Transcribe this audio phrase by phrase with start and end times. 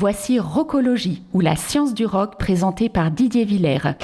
[0.00, 3.96] Voici Rockologie, ou la science du rock présentée par Didier Villers.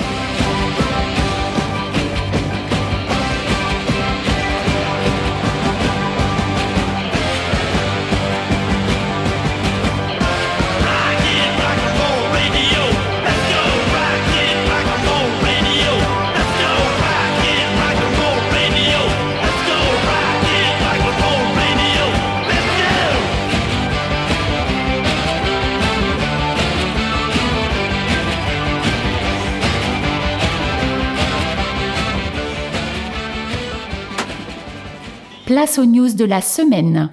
[35.56, 37.08] Place aux news de la semaine.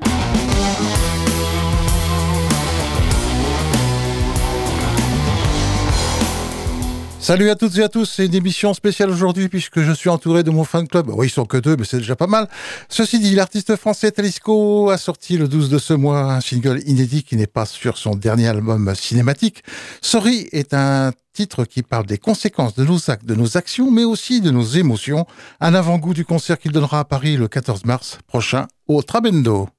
[7.23, 10.43] Salut à toutes et à tous, c'est une émission spéciale aujourd'hui puisque je suis entouré
[10.43, 11.07] de mon fan club.
[11.07, 12.49] Oui, ils sont que deux, mais c'est déjà pas mal.
[12.89, 17.23] Ceci dit, l'artiste français Talisco a sorti le 12 de ce mois un single inédit
[17.23, 19.63] qui n'est pas sur son dernier album cinématique.
[20.01, 24.03] Sorry est un titre qui parle des conséquences de nos actes, de nos actions, mais
[24.03, 25.25] aussi de nos émotions.
[25.61, 29.69] Un avant-goût du concert qu'il donnera à Paris le 14 mars prochain au Trabendo.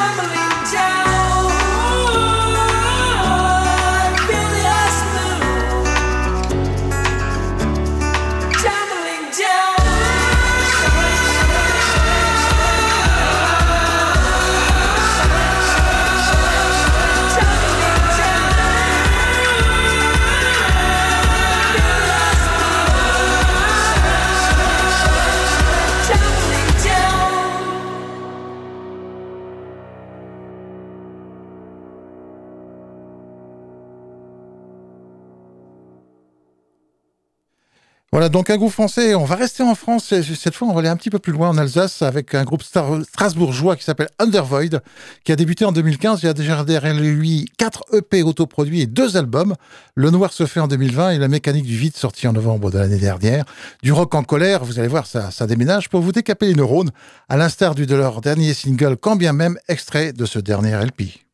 [0.00, 0.39] family.
[38.20, 39.14] Voilà, donc un groupe français.
[39.14, 40.12] On va rester en France.
[40.34, 42.62] Cette fois, on va aller un petit peu plus loin en Alsace avec un groupe
[42.62, 44.82] strasbourgeois qui s'appelle Undervoid,
[45.24, 46.20] qui a débuté en 2015.
[46.22, 49.54] Il a déjà derrière lui 4 EP autoproduits et deux albums.
[49.94, 52.78] Le Noir se fait en 2020 et La Mécanique du Vide sorti en novembre de
[52.78, 53.46] l'année dernière.
[53.82, 56.90] Du rock en colère, vous allez voir, ça, ça déménage pour vous décaper les neurones,
[57.30, 61.29] à l'instar du de leur dernier single, quand bien même extrait de ce dernier LP.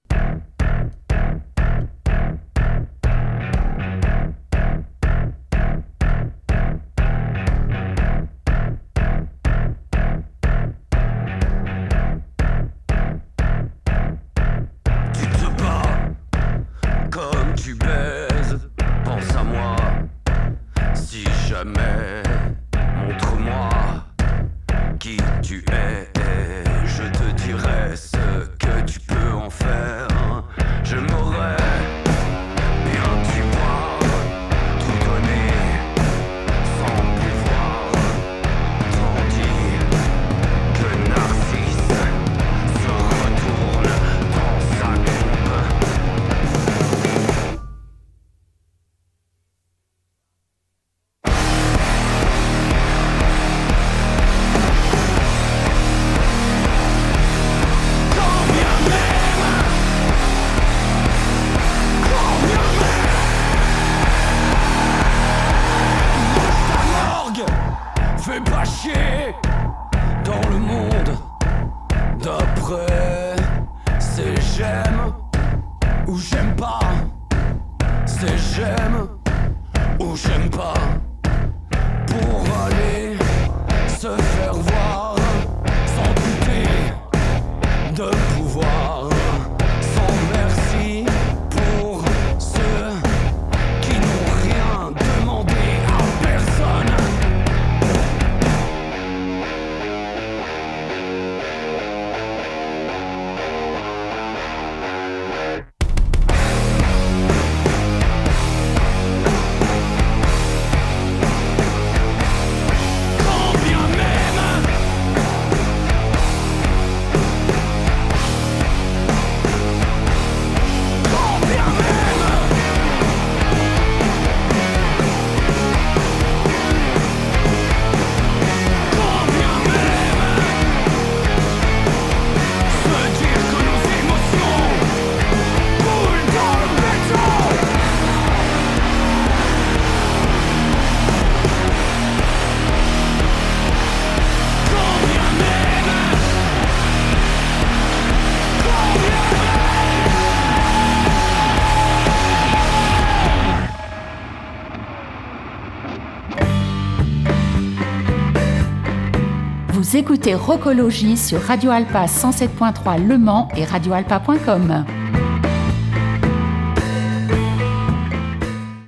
[160.07, 164.85] Écoutez Rocologie sur Radio Alpa 107.3 Le Mans et radioalpa.com.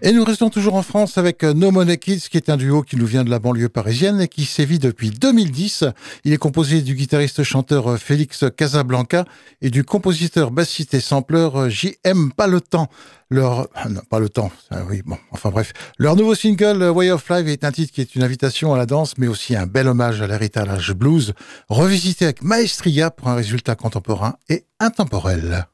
[0.01, 2.83] Et nous restons toujours en France avec euh, No Money Kids, qui est un duo
[2.83, 5.85] qui nous vient de la banlieue parisienne et qui sévit depuis 2010.
[6.25, 9.25] Il est composé du guitariste-chanteur euh, Félix Casablanca
[9.61, 12.31] et du compositeur bassiste et sampleur euh, J.M.
[12.37, 12.89] Paletan
[13.31, 14.51] leur ah non, pas le temps
[14.89, 18.15] oui bon enfin bref leur nouveau single Way of Life est un titre qui est
[18.15, 21.35] une invitation à la danse mais aussi un bel hommage à l'héritage blues
[21.69, 25.67] revisité avec maestria pour un résultat contemporain et intemporel.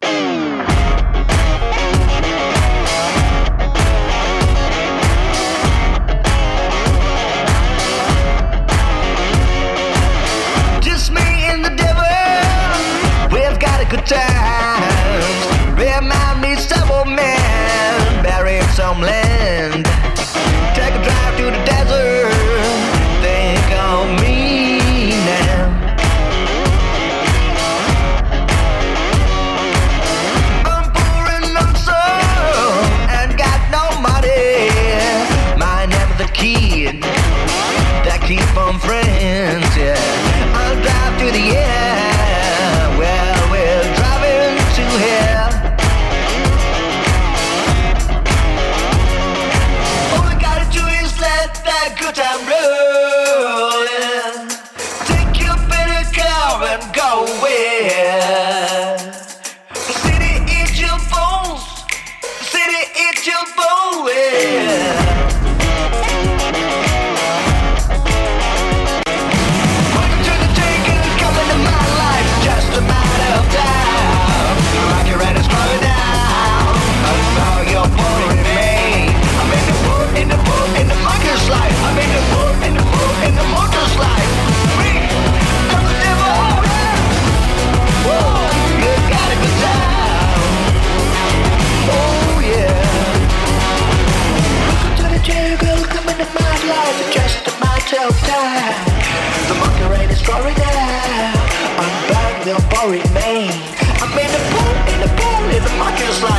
[105.76, 106.33] Pool, in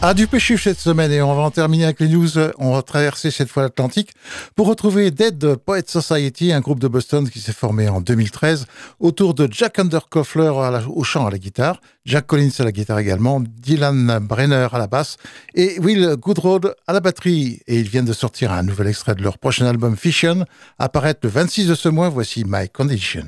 [0.00, 2.38] Ah, du péché cette semaine et on va en terminer avec les news.
[2.58, 4.12] On va traverser cette fois l'Atlantique
[4.54, 8.66] pour retrouver Dead Poet Society, un groupe de Boston qui s'est formé en 2013
[9.00, 10.52] autour de Jack Underkoffler
[10.86, 14.86] au chant à la guitare, Jack Collins à la guitare également, Dylan Brenner à la
[14.86, 15.16] basse
[15.54, 17.60] et Will Goodroad à la batterie.
[17.66, 20.44] Et ils viennent de sortir un nouvel extrait de leur prochain album Fission,
[20.78, 22.08] apparaître le 26 de ce mois.
[22.08, 23.26] Voici My Condition.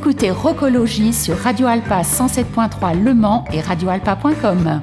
[0.00, 4.80] Écoutez Rocologie sur Radio Alpa 107.3 Le Mans et radioalpa.com.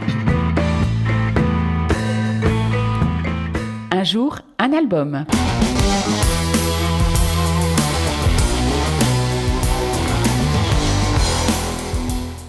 [3.90, 5.26] Un jour, un album.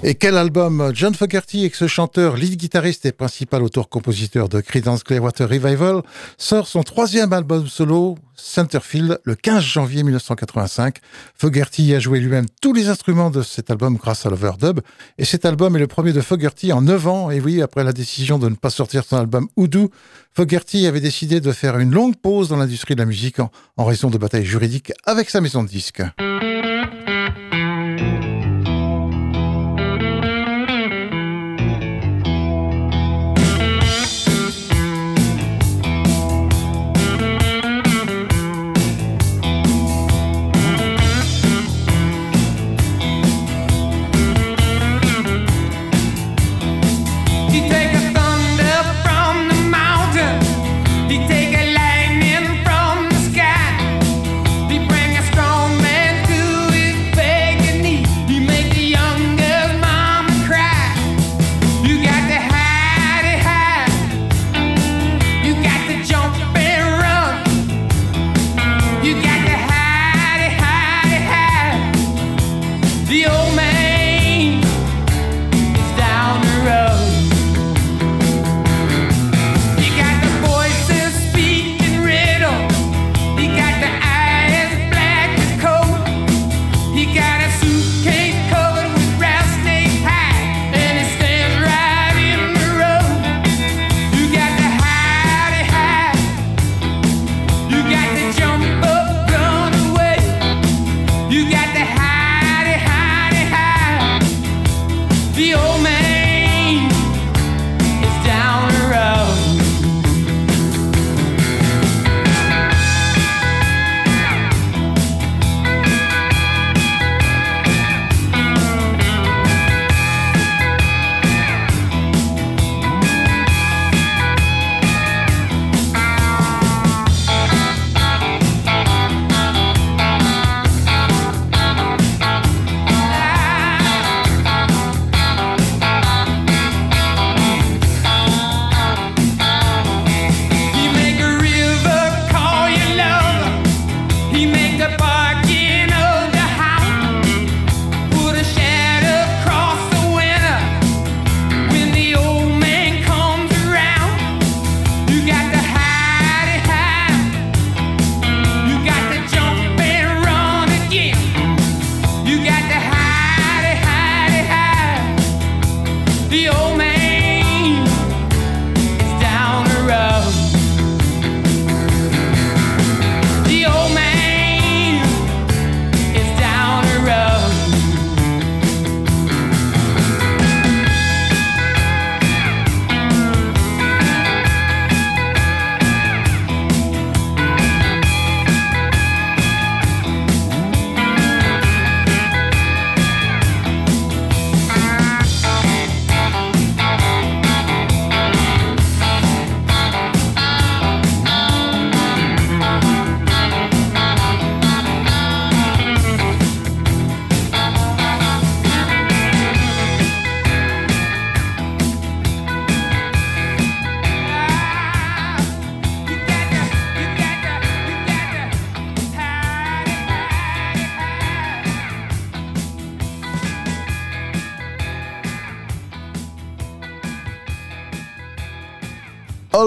[0.04, 6.02] Et quel album John Fogerty, ex-chanteur, lead guitariste et principal auteur-compositeur de Creedence Clearwater Revival,
[6.36, 10.98] sort son troisième album solo, Centerfield, le 15 janvier 1985.
[11.34, 14.80] Fogerty a joué lui-même tous les instruments de cet album grâce à l'overdub.
[15.18, 17.30] Et cet album est le premier de Fogerty en 9 ans.
[17.32, 19.90] Et oui, après la décision de ne pas sortir son album Hoodoo,
[20.32, 23.84] Fogerty avait décidé de faire une longue pause dans l'industrie de la musique en, en
[23.84, 26.02] raison de batailles juridiques avec sa maison de disques.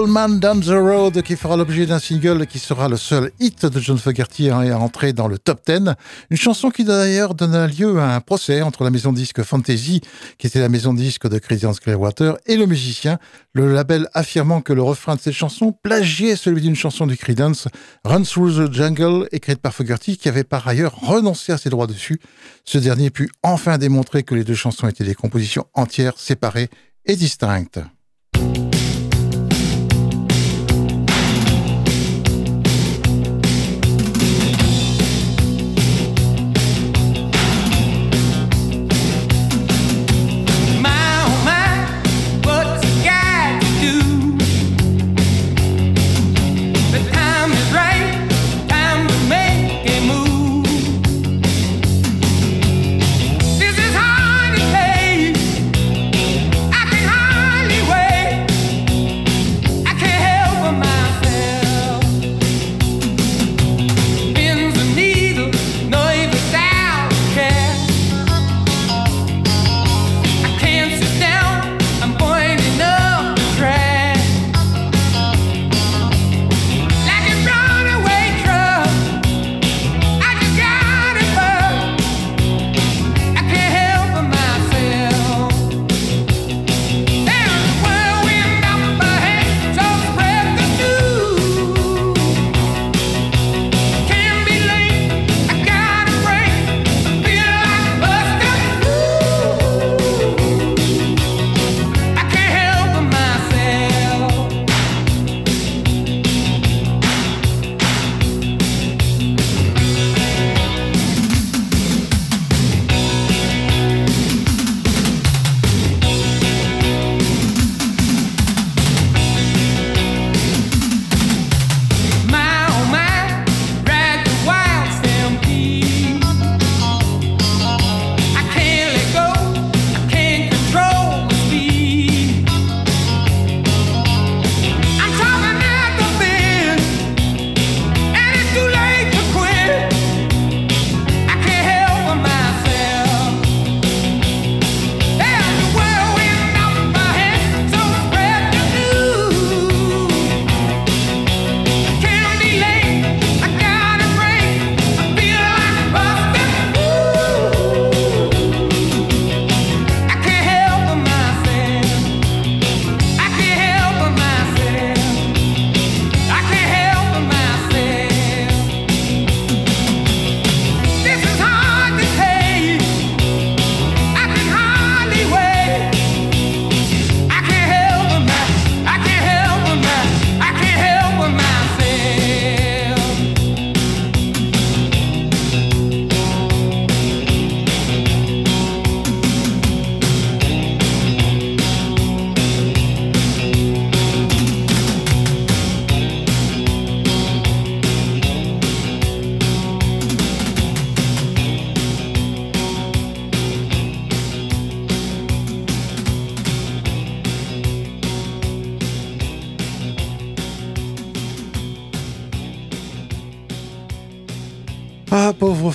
[0.06, 3.80] Man Down the Road qui fera l'objet d'un single qui sera le seul hit de
[3.80, 5.94] John Fogerty à entrer dans le top 10.
[6.30, 10.00] Une chanson qui d'ailleurs donna lieu à un procès entre la maison disque Fantasy,
[10.38, 13.18] qui était la maison disque de Creedence Clearwater, et le musicien,
[13.52, 17.68] le label affirmant que le refrain de cette chanson plagiait celui d'une chanson du Creedence,
[18.04, 21.86] Run Through the Jungle, écrite par Fogerty, qui avait par ailleurs renoncé à ses droits
[21.86, 22.20] dessus.
[22.64, 26.70] Ce dernier put enfin démontrer que les deux chansons étaient des compositions entières, séparées
[27.06, 27.80] et distinctes.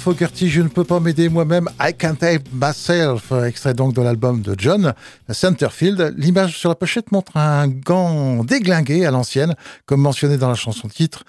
[0.08, 1.68] Fogerty, je ne peux pas m'aider moi-même.
[1.82, 3.34] I can't help myself.
[3.46, 4.94] Extrait donc de l'album de John,
[5.30, 6.14] Centerfield.
[6.16, 9.54] L'image sur la pochette montre un gant déglingué à l'ancienne,
[9.86, 11.26] comme mentionné dans la chanson titre.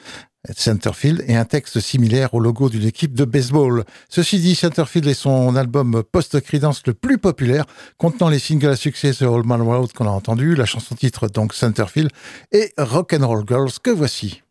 [0.56, 3.82] Centerfield et un texte similaire au logo d'une équipe de baseball.
[4.08, 7.64] Ceci dit, Centerfield est son album post-credence le plus populaire,
[7.96, 11.26] contenant les singles à succès The Old Man Road qu'on a entendu, la chanson titre
[11.26, 12.10] donc Centerfield
[12.52, 14.44] et Rock and Roll Girls que voici.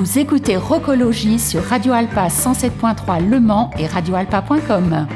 [0.00, 5.06] Vous écoutez Rocologie sur Radio Alpa 107.3 Le Mans et radioalpa.com.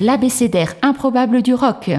[0.00, 1.90] l'abécédaire improbable du rock.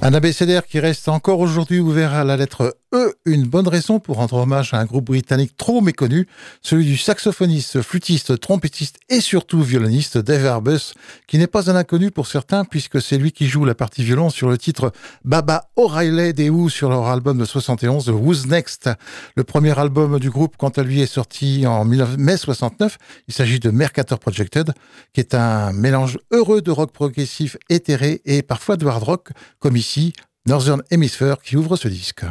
[0.00, 4.16] Un abécédaire qui reste encore aujourd'hui ouvert à la lettre E, une bonne raison pour
[4.16, 6.26] rendre hommage à un groupe britannique trop méconnu,
[6.62, 10.94] celui du saxophoniste, flûtiste, trompettiste et surtout violoniste Dave Arbus,
[11.26, 14.30] qui n'est pas un inconnu pour certains puisque c'est lui qui joue la partie violon
[14.30, 14.90] sur le titre
[15.22, 18.88] Baba O'Reilly des Who sur leur album de 71, Who's Next?
[19.36, 22.96] Le premier album du groupe, quant à lui, est sorti en mai 69.
[23.28, 24.72] Il s'agit de Mercator Projected,
[25.12, 29.76] qui est un mélange heureux de rock progressif éthéré et parfois de hard rock, comme
[29.76, 30.14] ici
[30.46, 32.24] Northern Hemisphere qui ouvre ce disque.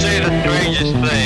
[0.00, 1.21] say the strangest thing.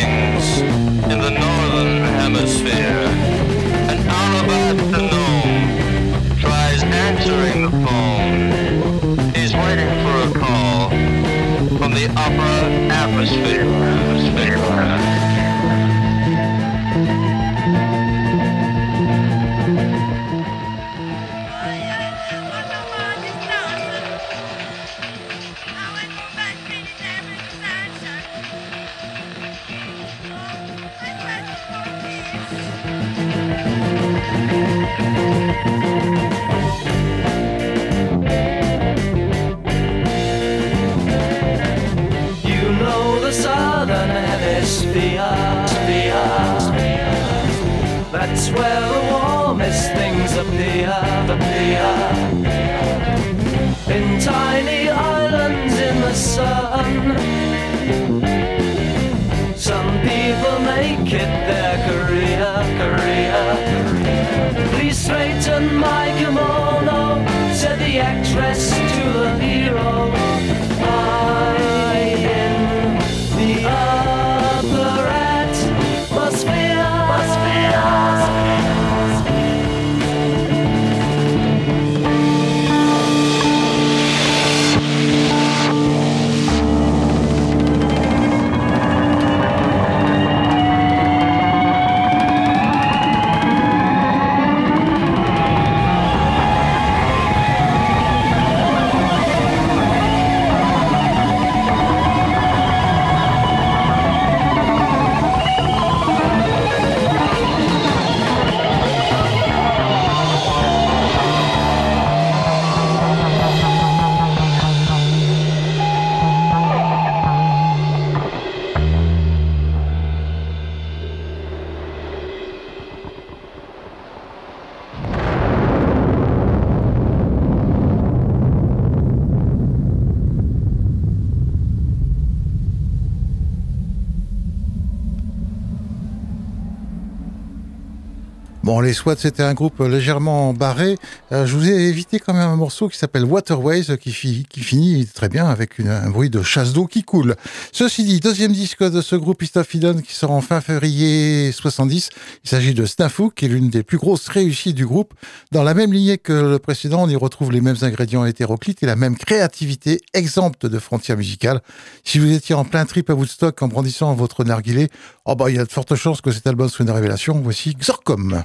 [138.83, 140.97] Les SWAT, c'était un groupe légèrement barré.
[141.33, 145.07] Euh, je vous ai évité quand même un morceau qui s'appelle Waterways, qui, qui finit
[145.07, 147.37] très bien avec un bruit de chasse d'eau qui coule.
[147.73, 152.11] Ceci dit, deuxième disque de ce groupe Istafidon qui sort en fin février 70.
[152.45, 155.15] Il s'agit de Snafu, qui est l'une des plus grosses réussites du groupe.
[155.53, 158.87] Dans la même lignée que le précédent, on y retrouve les mêmes ingrédients hétéroclites et
[158.87, 161.61] la même créativité exempte de frontières musicales.
[162.05, 164.89] Si vous étiez en plein trip à Woodstock en brandissant votre narguilé,
[165.25, 167.41] oh bah, il y a de fortes chances que cet album soit une révélation.
[167.43, 168.45] Voici Xorcom.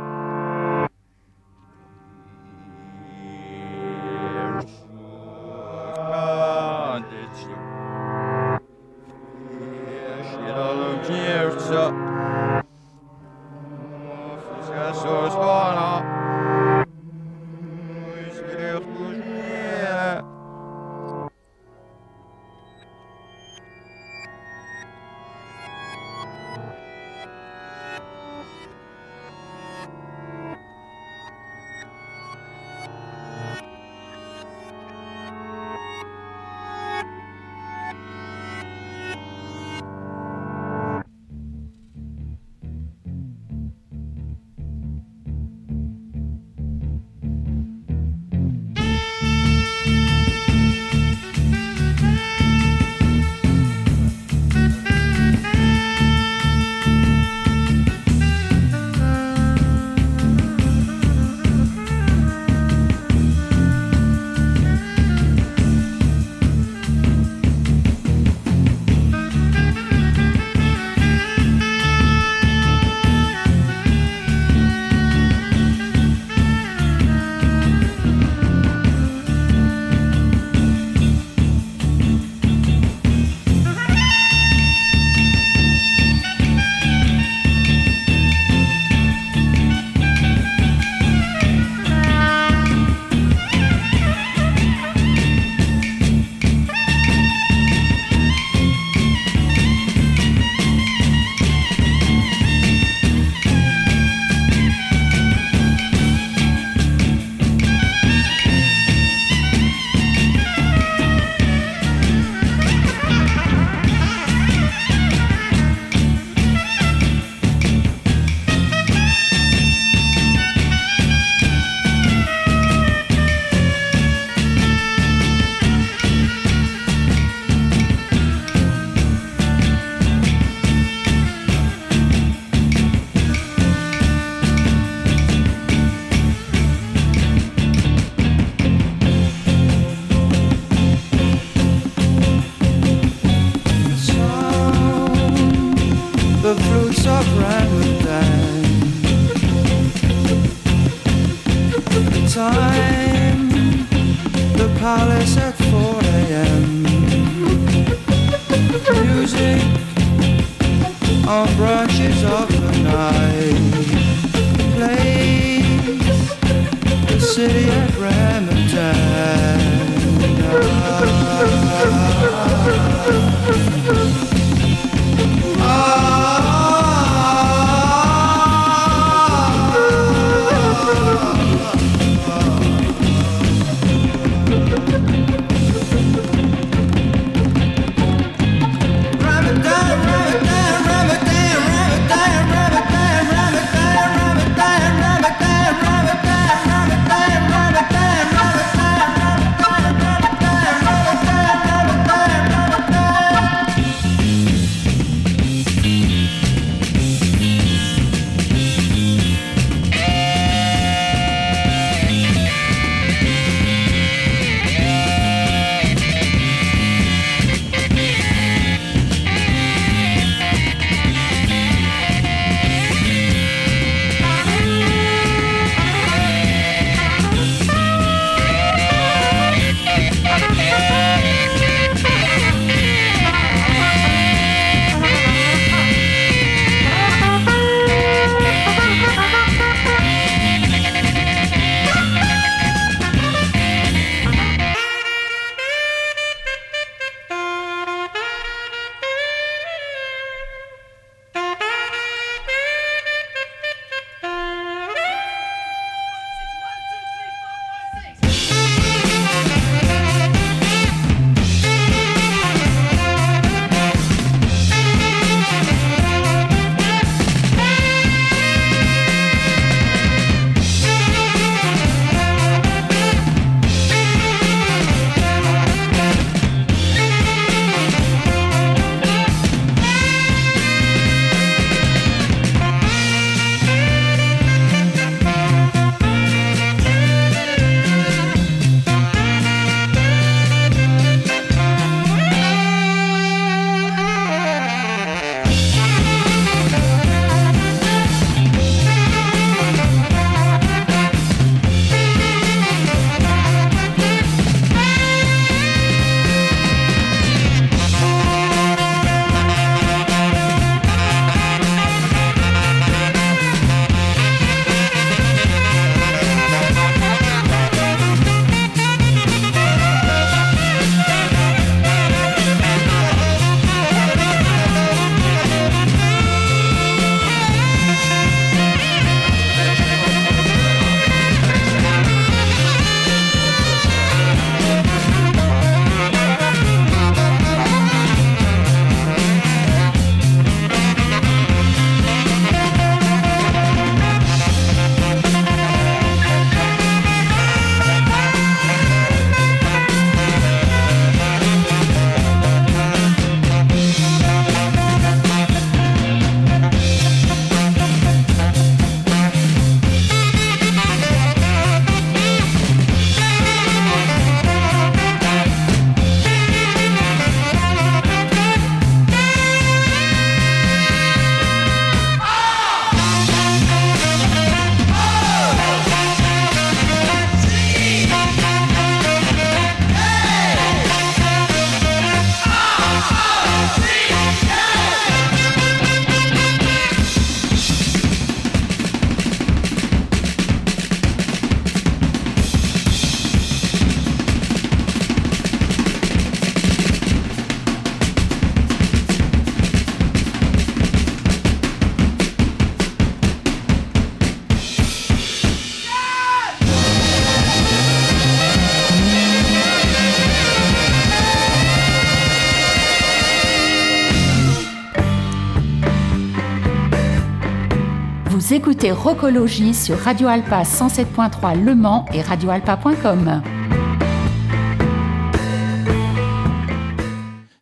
[418.53, 423.41] Écoutez Rocologie sur Radio Alpa 107.3 Le Mans et radioalpa.com.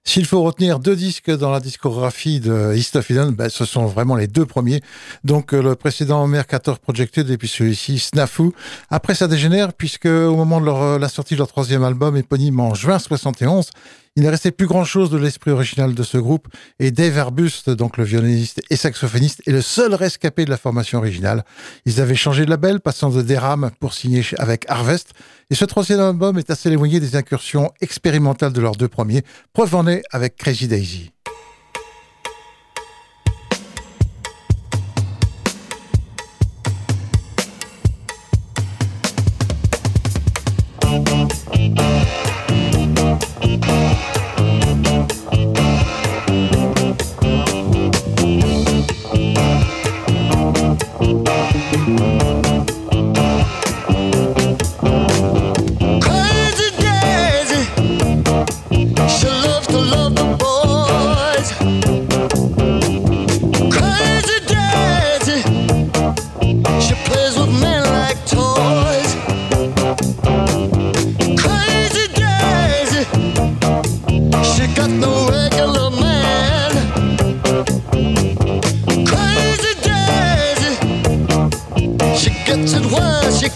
[0.04, 3.86] S'il faut retenir deux disques dans la discographie de East of Eden, ben, ce sont
[3.86, 4.82] vraiment les deux premiers.
[5.24, 8.52] Donc euh, le précédent Mercator Projected et puis celui-ci Snafu.
[8.90, 12.60] Après ça dégénère puisque au moment de euh, la sortie de leur troisième album éponyme
[12.60, 13.70] en juin 71,
[14.20, 17.96] il ne restait plus grand-chose de l'esprit original de ce groupe et Dave Arbust, donc
[17.96, 21.46] le violoniste et saxophoniste, est le seul rescapé de la formation originale.
[21.86, 25.14] Ils avaient changé de label, passant de Deram pour signer avec Harvest.
[25.50, 29.24] Et ce troisième album est assez éloigné des incursions expérimentales de leurs deux premiers.
[29.54, 31.12] Preuve en est avec Crazy Daisy.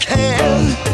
[0.06, 0.93] can.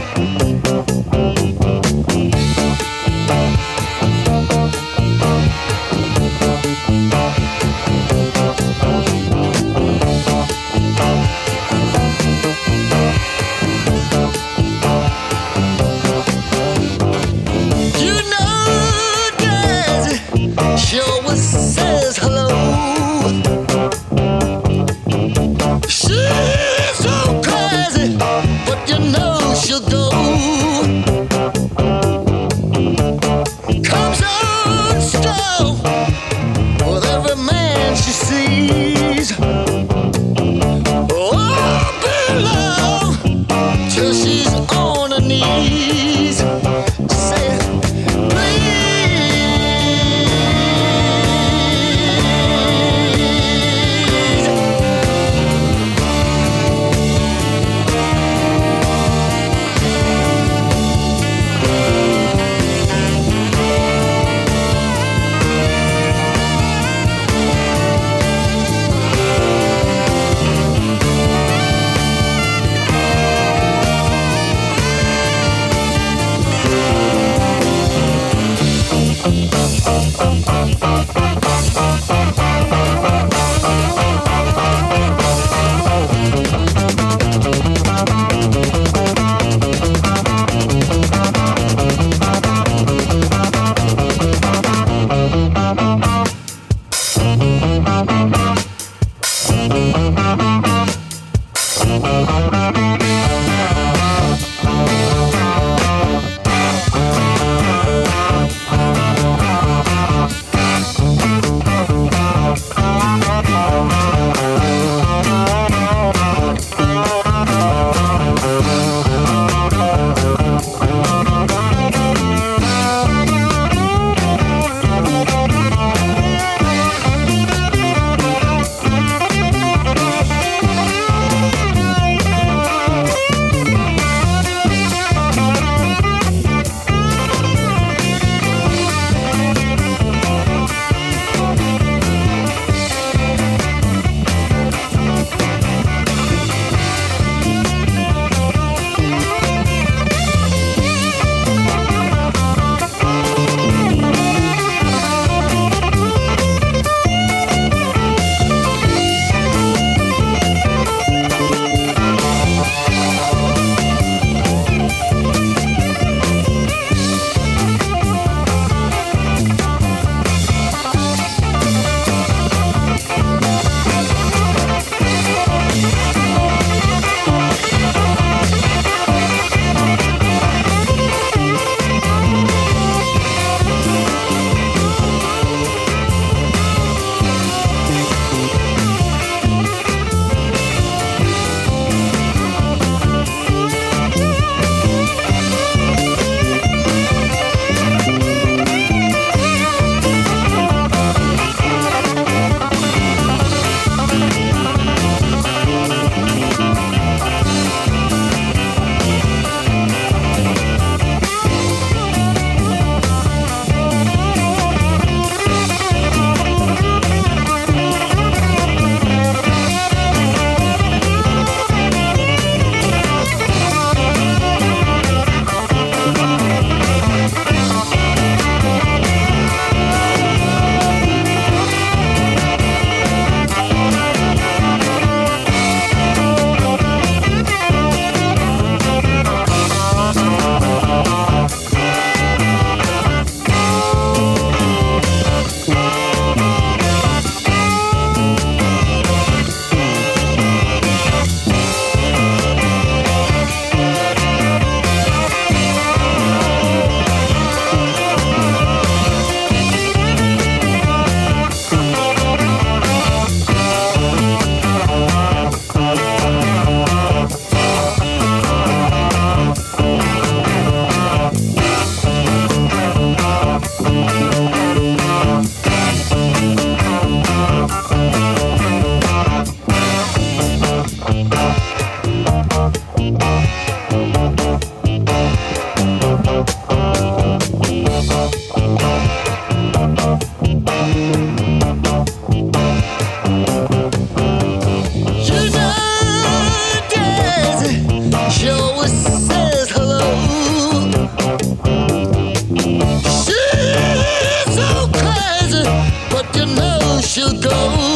[307.50, 307.89] Go.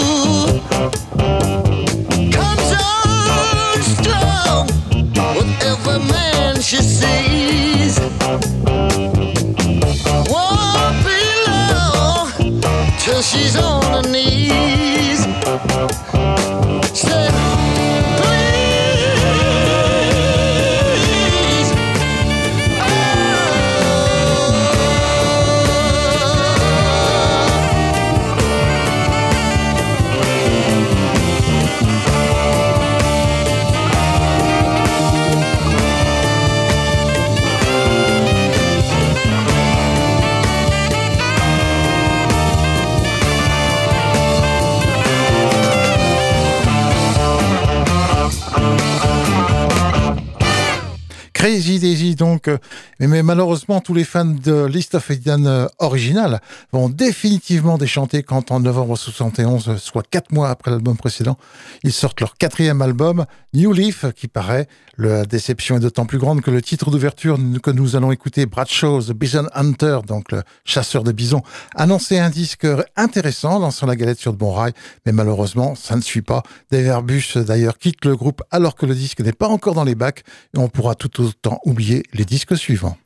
[51.45, 52.49] Crazy Daisy, donc.
[52.49, 52.59] euh,
[53.01, 56.41] Mais, malheureusement, tous les fans de List of Eden euh, original
[56.73, 61.37] vont définitivement déchanter quand en novembre 71, euh, soit quatre mois après l'album précédent,
[61.83, 64.67] ils sortent leur quatrième album, New Leaf, qui paraît.
[64.97, 69.03] La déception est d'autant plus grande que le titre d'ouverture que nous allons écouter, Bradshaw,
[69.03, 71.43] The Bison Hunter, donc le chasseur de bisons,
[71.75, 74.73] annonçait un disque intéressant, lançant la galette sur de bons rails,
[75.05, 76.43] mais malheureusement, ça ne suit pas.
[76.71, 79.97] Dave Airbus, d'ailleurs, quitte le groupe alors que le disque n'est pas encore dans les
[79.97, 80.23] bacs,
[80.55, 82.97] et on pourra tout autant oublier les disques suivants.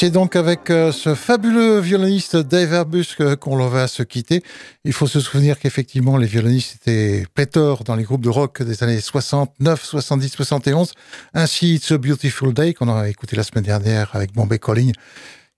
[0.00, 3.04] C'est donc avec euh, ce fabuleux violoniste Dave Arbus
[3.38, 4.42] qu'on va se quitter.
[4.86, 8.82] Il faut se souvenir qu'effectivement, les violonistes étaient pléthores dans les groupes de rock des
[8.82, 10.92] années 69, 70, 71.
[11.34, 14.94] Ainsi, It's a Beautiful Day, qu'on a écouté la semaine dernière avec Bombay Calling,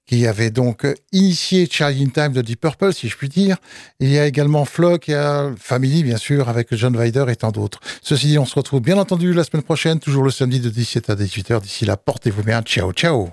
[0.07, 3.59] qui avait donc initié Charlie in Time de Deep Purple, si je puis dire.
[4.01, 7.37] Il y a également Flock, il y a Family, bien sûr, avec John Weider et
[7.37, 7.79] tant d'autres.
[8.03, 11.11] Ceci dit, on se retrouve bien entendu la semaine prochaine, toujours le samedi de 17
[11.11, 11.63] à 18h.
[11.63, 12.61] D'ici là, portez-vous bien.
[12.63, 13.31] Ciao, ciao.